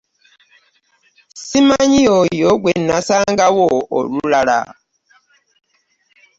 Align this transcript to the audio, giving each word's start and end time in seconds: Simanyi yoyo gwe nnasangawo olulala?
Simanyi 1.45 1.99
yoyo 2.07 2.51
gwe 2.61 2.71
nnasangawo 2.79 3.67
olulala? 3.97 4.59